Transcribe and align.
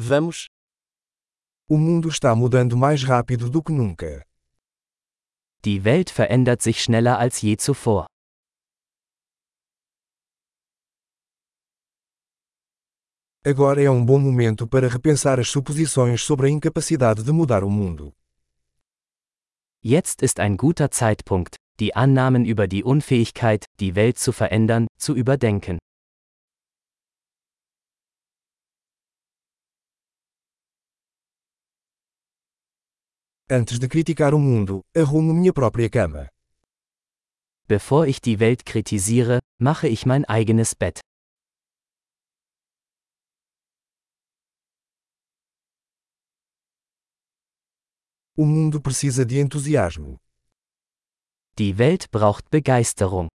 Vamos. 0.00 0.46
O 1.68 1.76
mundo 1.76 2.08
está 2.08 2.32
mudando 2.32 2.76
mais 2.76 3.02
rápido 3.02 3.50
do 3.50 3.60
que 3.60 3.72
nunca. 3.72 4.24
Die 5.64 5.84
Welt 5.84 6.08
verändert 6.08 6.62
sich 6.62 6.80
schneller 6.80 7.18
als 7.18 7.42
je 7.42 7.56
zuvor. 7.58 8.06
Agora 13.44 13.82
é 13.82 13.90
um 13.90 14.04
bom 14.04 14.20
momento 14.20 14.68
para 14.68 14.86
repensar 14.86 15.40
as 15.40 15.48
suposições 15.48 16.22
sobre 16.22 16.46
a 16.46 16.50
incapacidade 16.50 17.24
de 17.24 17.32
mudar 17.32 17.64
o 17.64 17.68
mundo. 17.70 18.14
Jetzt 19.82 20.22
ist 20.22 20.38
ein 20.38 20.56
guter 20.56 20.92
Zeitpunkt, 20.92 21.56
die 21.80 21.96
Annahmen 21.96 22.44
über 22.44 22.68
die 22.68 22.84
Unfähigkeit, 22.84 23.64
die 23.80 23.96
Welt 23.96 24.16
zu 24.20 24.30
verändern, 24.30 24.86
zu 24.96 25.16
überdenken. 25.16 25.78
Antes 33.50 33.78
de 33.78 33.88
criticar 33.88 34.34
o 34.34 34.38
mundo, 34.38 34.84
arrumo 34.94 35.32
minha 35.32 35.54
própria 35.54 35.88
cama. 35.88 36.28
Bevor 37.66 38.06
ich 38.06 38.20
die 38.20 38.38
Welt 38.40 38.66
kritisiere, 38.66 39.38
mache 39.58 39.88
ich 39.88 40.04
mein 40.04 40.26
eigenes 40.26 40.74
Bett. 40.74 41.00
O 48.36 48.44
mundo 48.44 48.82
precisa 48.82 49.24
de 49.24 49.40
entusiasmo. 49.40 50.18
Die 51.56 51.78
Welt 51.78 52.10
braucht 52.10 52.50
Begeisterung. 52.50 53.28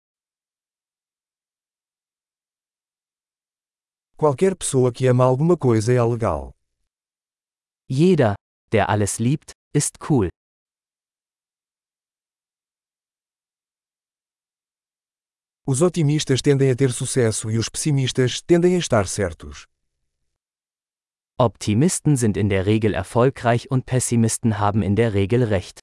Qualquer 4.15 4.55
pessoa 4.55 4.93
que 4.93 5.07
ama 5.07 5.23
alguma 5.25 5.57
coisa 5.57 5.91
é 5.91 6.03
legal. 6.03 6.53
Jeder, 7.89 8.35
der 8.71 8.91
alles 8.91 9.17
liebt, 9.17 9.53
ist 9.73 9.97
cool. 10.07 10.29
Os 15.65 15.81
otimistas 15.81 16.41
tendem 16.41 16.69
a 16.69 16.75
ter 16.75 16.91
sucesso 16.91 17.49
e 17.49 17.57
os 17.57 17.69
pessimistas 17.69 18.41
tendem 18.41 18.75
a 18.75 18.77
estar 18.77 19.07
certos. 19.07 19.65
Optimisten 21.39 22.15
sind 22.15 22.37
in 22.37 22.49
der 22.49 22.65
Regel 22.67 22.93
erfolgreich 22.93 23.71
und 23.71 23.85
Pessimisten 23.85 24.59
haben 24.59 24.83
in 24.83 24.95
der 24.95 25.13
Regel 25.13 25.43
recht. 25.43 25.79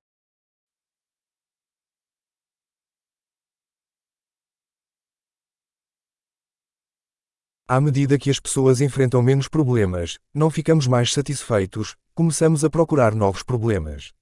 À 7.66 7.80
medida 7.80 8.18
que 8.18 8.30
as 8.30 8.40
pessoas 8.40 8.80
enfrentam 8.80 9.22
menos 9.22 9.48
problemas, 9.48 10.18
não 10.34 10.50
ficamos 10.50 10.88
mais 10.88 11.12
satisfeitos, 11.12 11.96
começamos 12.20 12.62
a 12.64 12.68
procurar 12.68 13.14
novos 13.14 13.42
problemas. 13.42 14.12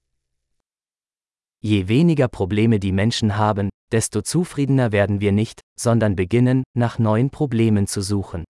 Je 1.61 1.83
weniger 1.89 2.29
Probleme 2.29 2.79
die 2.79 2.93
Menschen 2.93 3.35
haben, 3.35 3.67
desto 3.91 4.21
zufriedener 4.21 4.93
werden 4.93 5.19
wir 5.19 5.33
nicht, 5.33 5.59
sondern 5.77 6.15
beginnen, 6.15 6.63
nach 6.73 6.97
neuen 6.97 7.29
Problemen 7.29 7.87
zu 7.87 8.01
suchen. 8.01 8.45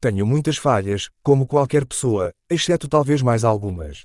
Tenho 0.00 0.24
muitas 0.24 0.58
falhas, 0.58 1.10
como 1.24 1.48
qualquer 1.48 1.84
pessoa, 1.84 2.30
exceto 2.48 2.86
talvez 2.86 3.24
mais 3.24 3.42
algumas. 3.42 4.04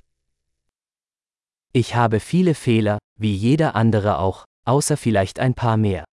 Ich 1.72 1.94
habe 1.94 2.18
viele 2.18 2.54
Fehler, 2.54 2.98
wie 3.16 3.36
jeder 3.36 3.76
andere 3.76 4.18
auch, 4.18 4.46
außer 4.66 4.96
vielleicht 4.96 5.38
ein 5.38 5.54
paar 5.54 5.76
mehr. 5.76 6.07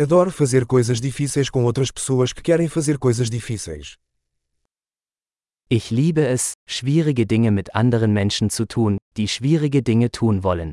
Adoro 0.00 0.30
fazer 0.30 0.64
coisas 0.64 0.98
difíceis 0.98 1.50
com 1.50 1.62
outras 1.64 1.90
pessoas 1.90 2.32
que 2.32 2.40
querem 2.40 2.70
fazer 2.70 2.96
coisas 2.98 3.28
difíceis. 3.28 3.98
Ich 5.68 5.90
liebe 5.90 6.26
es, 6.26 6.54
schwierige 6.66 7.26
Dinge 7.26 7.50
mit 7.50 7.74
anderen 7.74 8.14
Menschen 8.14 8.48
zu 8.48 8.66
tun, 8.66 8.96
die 9.18 9.28
schwierige 9.28 9.82
Dinge 9.82 10.10
tun 10.10 10.42
wollen. 10.42 10.72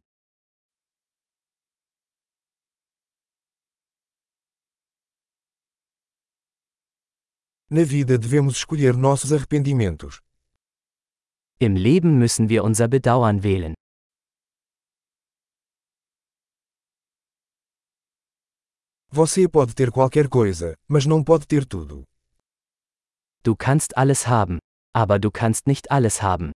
Na 7.70 7.84
vida 7.84 8.18
devemos 8.18 8.56
escolher 8.56 8.96
nossos 8.96 9.34
arrependimentos. 9.34 10.22
Im 11.60 11.76
Leben 11.76 12.18
müssen 12.18 12.48
wir 12.48 12.64
unser 12.64 12.88
Bedauern 12.88 13.44
wählen. 13.44 13.74
Você 19.10 19.48
pode 19.48 19.74
ter 19.74 19.90
qualquer 19.90 20.28
coisa, 20.28 20.76
mas 20.88 21.06
não 21.06 21.24
pode 21.24 21.48
ter 21.48 21.66
tudo. 21.66 22.04
Du 23.42 23.56
kannst 23.56 23.96
alles 23.96 24.28
haben, 24.28 24.60
aber 24.94 25.18
du 25.18 25.32
kannst 25.32 25.66
nicht 25.66 25.90
alles 25.90 26.22
haben. 26.22 26.52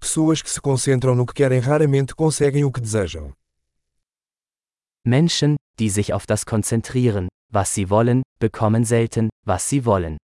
Pessoas 0.00 0.40
que 0.40 0.48
se 0.48 0.60
concentram 0.60 1.14
no 1.14 1.26
que 1.26 1.34
querem 1.34 1.60
raramente 1.60 2.14
conseguem 2.14 2.64
o 2.64 2.72
que 2.72 2.80
desejam. 2.80 3.34
Menschen, 5.04 5.56
die 5.78 5.90
sich 5.90 6.14
auf 6.14 6.26
das 6.26 6.46
konzentrieren, 6.46 7.28
was 7.52 7.74
sie 7.74 7.90
wollen, 7.90 8.22
bekommen 8.40 8.84
selten, 8.84 9.28
was 9.44 9.68
sie 9.68 9.84
wollen. 9.84 10.16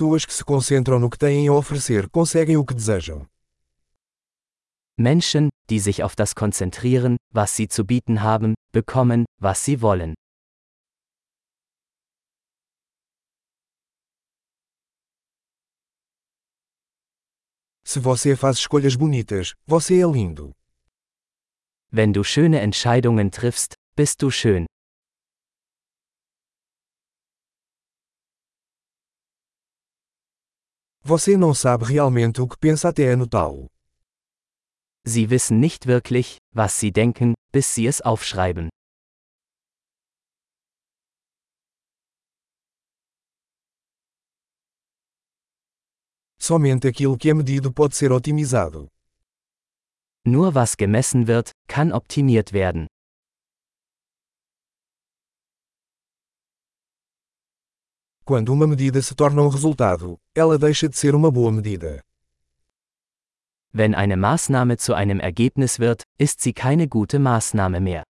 Pessoas 0.00 0.24
que 0.24 0.32
se 0.32 0.42
concentram 0.42 0.98
no 0.98 1.10
que 1.10 1.18
têm 1.18 1.46
a 1.46 1.52
oferecer 1.52 2.08
conseguem 2.08 2.56
o 2.56 2.64
que 2.64 2.72
desejam. 2.72 3.28
Menschen, 4.96 5.50
die 5.68 5.78
sich 5.78 6.02
auf 6.02 6.16
das 6.16 6.34
konzentrieren, 6.34 7.16
was 7.30 7.54
sie 7.54 7.68
zu 7.68 7.84
bieten 7.84 8.22
haben, 8.22 8.54
bekommen, 8.72 9.26
was 9.38 9.62
sie 9.62 9.82
wollen. 9.82 10.14
Se 17.84 18.00
você 18.00 18.34
faz 18.34 18.56
escolhas 18.56 18.96
bonitas, 18.96 19.52
você 19.66 20.00
é 20.00 20.06
lindo. 20.06 20.52
Wenn 21.92 22.14
du 22.14 22.24
schöne 22.24 22.60
Entscheidungen 22.60 23.30
triffst, 23.30 23.74
bist 23.94 24.22
du 24.22 24.30
schön. 24.30 24.64
Você 31.10 31.36
não 31.36 31.52
sabe 31.52 31.84
realmente 31.86 32.40
o 32.40 32.46
que 32.46 32.56
pensa 32.56 32.88
até 32.88 33.12
anotá-lo. 33.12 33.66
Sie 35.04 35.28
wissen 35.28 35.58
nicht 35.58 35.84
wirklich, 35.88 36.36
was 36.54 36.78
sie 36.78 36.92
denken, 36.92 37.34
bis 37.52 37.66
sie 37.74 37.88
es 37.88 38.00
aufschreiben. 38.00 38.68
Somente 46.38 46.86
aquilo 46.86 47.18
que 47.18 47.28
é 47.28 47.34
medido 47.34 47.72
pode 47.72 47.96
ser 47.96 48.12
otimizado. 48.12 48.86
Nur 50.24 50.54
was 50.54 50.76
gemessen 50.76 51.26
wird, 51.26 51.50
kann 51.66 51.90
optimiert 51.92 52.52
werden. 52.52 52.86
Quando 58.30 58.52
uma 58.52 58.64
medida 58.64 59.02
se 59.02 59.12
torna 59.12 59.42
um 59.42 59.48
resultado, 59.48 60.16
ela 60.36 60.56
deixa 60.56 60.88
de 60.88 60.96
ser 60.96 61.16
uma 61.16 61.32
boa 61.32 61.50
medida. 61.50 62.00
Wenn 63.72 63.92
eine 63.92 64.16
Maßnahme 64.16 64.76
zu 64.76 64.94
einem 64.94 65.18
Ergebnis 65.18 65.80
wird, 65.80 66.04
ist 66.16 66.40
sie 66.40 66.52
keine 66.52 66.86
gute 66.86 67.18
Maßnahme 67.18 67.80
mehr. 67.80 68.04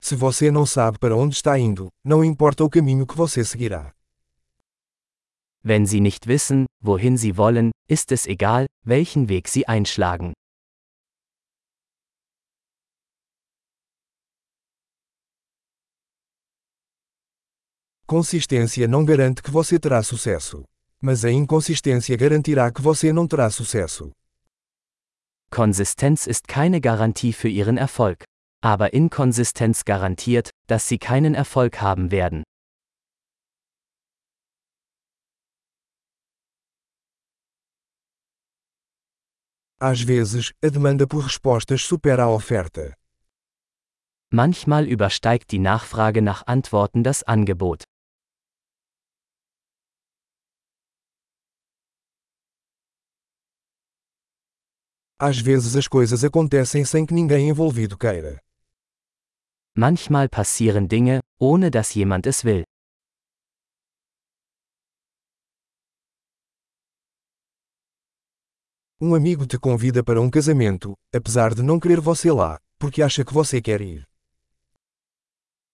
Se 0.00 0.16
você 0.16 0.50
não 0.50 0.66
sabe 0.66 0.98
para 0.98 1.14
onde 1.14 1.36
está 1.36 1.56
indo, 1.60 1.92
não 2.04 2.24
importa 2.24 2.64
o 2.64 2.68
caminho 2.68 3.06
que 3.06 3.16
você 3.16 3.44
seguirá. 3.44 3.94
Wenn 5.62 5.86
Sie 5.86 6.00
nicht 6.00 6.26
wissen, 6.26 6.66
wohin 6.82 7.16
Sie 7.16 7.36
wollen, 7.36 7.70
ist 7.88 8.10
es 8.10 8.26
egal, 8.26 8.66
welchen 8.84 9.28
Weg 9.28 9.48
Sie 9.48 9.68
einschlagen. 9.68 10.32
Consistência 18.10 18.88
não 18.88 19.04
garante 19.04 19.42
que 19.42 19.50
você 19.50 19.78
terá 19.78 20.02
sucesso. 20.02 20.64
Mas 20.98 21.26
a 21.26 21.30
inconsistência 21.30 22.16
garantirá 22.16 22.72
que 22.72 22.80
você 22.80 23.12
não 23.12 23.26
terá 23.26 23.50
sucesso. 23.50 24.12
Konsistenz 25.50 26.26
ist 26.26 26.48
keine 26.48 26.80
Garantie 26.80 27.34
für 27.34 27.50
ihren 27.50 27.76
Erfolg. 27.76 28.24
Aber 28.62 28.94
Inkonsistenz 28.94 29.84
garantiert, 29.84 30.48
dass 30.66 30.88
sie 30.88 30.98
keinen 30.98 31.34
Erfolg 31.34 31.82
haben 31.82 32.10
werden. 32.10 32.44
Às 39.78 40.00
vezes, 40.00 40.54
a 40.64 40.70
demanda 40.70 41.06
por 41.06 41.24
respostas 41.24 41.82
supera 41.82 42.22
a 42.22 42.30
oferta. 42.30 42.94
Manchmal 44.30 44.86
übersteigt 44.86 45.52
die 45.52 45.58
Nachfrage 45.58 46.22
nach 46.22 46.46
Antworten 46.46 47.04
das 47.04 47.22
Angebot. 47.22 47.84
Às 55.20 55.38
vezes 55.40 55.74
as 55.74 55.88
coisas 55.88 56.22
acontecem 56.22 56.84
sem 56.84 57.04
que 57.04 57.12
ninguém 57.12 57.48
envolvido 57.48 57.98
queira. 57.98 58.40
Manchmal 59.76 60.28
passieren 60.28 60.86
Dinge, 60.86 61.18
ohne 61.40 61.70
dass 61.70 61.92
jemand 61.92 62.24
es 62.26 62.44
will. 62.44 62.62
Um 69.00 69.14
amigo 69.16 69.44
te 69.44 69.58
convida 69.58 70.04
para 70.04 70.20
um 70.20 70.30
casamento, 70.30 70.94
apesar 71.12 71.52
de 71.52 71.62
não 71.64 71.80
querer 71.80 72.00
você 72.00 72.30
lá, 72.30 72.58
porque 72.78 73.02
acha 73.02 73.24
que 73.24 73.34
você 73.34 73.60
quer 73.60 73.80
ir. 73.80 74.04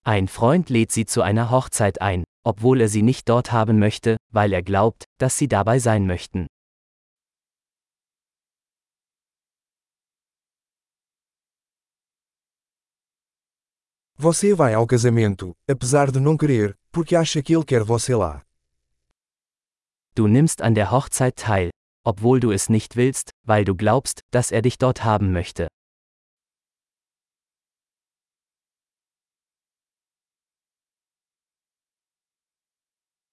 Ein 0.06 0.26
Freund 0.26 0.70
lädt 0.70 0.93
sie 0.93 1.05
zu 1.05 1.20
einer 1.20 1.50
Hochzeit 1.50 2.00
ein, 2.00 2.25
obwohl 2.46 2.81
er 2.81 2.88
sie 2.88 3.02
nicht 3.02 3.29
dort 3.29 3.52
haben 3.52 3.79
möchte, 3.79 4.17
weil 4.31 4.55
er 4.55 4.62
glaubt, 4.62 5.05
dass 5.19 5.37
sie 5.37 5.49
dabei 5.49 5.79
sein 5.79 6.06
möchten. 6.06 6.46
Você 14.25 14.55
vai 14.55 14.73
ao 14.73 14.87
casamento, 14.87 15.55
apesar 15.69 16.11
de 16.11 16.19
não 16.19 16.35
querer, 16.35 16.75
porque 16.91 17.15
acha 17.15 17.43
que 17.43 17.55
ele 17.55 17.62
quer 17.62 17.85
você 17.85 18.15
lá. 18.15 18.43
Du 20.15 20.26
nimmst 20.26 20.62
an 20.62 20.73
der 20.73 20.91
Hochzeit 20.91 21.37
teil, 21.37 21.69
obwohl 22.03 22.41
du 22.41 22.50
es 22.50 22.71
nicht 22.71 22.97
willst, 22.97 23.32
weil 23.47 23.67
du 23.67 23.75
glaubst, 23.75 24.23
dass 24.31 24.50
er 24.50 24.62
dich 24.62 24.79
dort 24.79 25.05
haben 25.05 25.31
möchte. 25.31 25.67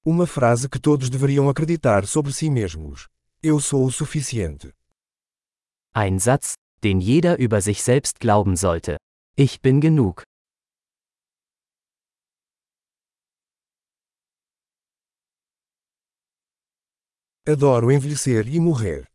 Uma 0.04 0.28
frase 0.28 0.68
que 0.68 0.78
todos 0.78 1.10
deveriam 1.10 1.48
acreditar 1.48 2.06
sobre 2.06 2.34
si 2.34 2.50
mesmos. 2.50 3.08
Eu 3.42 3.62
sou 3.62 3.86
o 3.86 3.92
suficiente. 3.94 4.74
Ein 5.94 6.20
Satz, 6.20 6.56
den 6.84 7.00
jeder 7.00 7.40
über 7.40 7.62
sich 7.62 7.82
selbst 7.82 8.20
glauben 8.20 8.58
sollte. 8.58 8.98
Ich 9.38 9.62
bin 9.62 9.80
genug. 9.80 10.24
Adoro 17.48 17.90
envelhecer 17.90 18.46
e 18.46 18.60
morrer. 18.60 19.08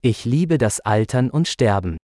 Ich 0.00 0.24
liebe 0.24 0.56
das 0.56 0.80
Altern 0.80 1.28
und 1.28 1.46
Sterben. 1.46 1.98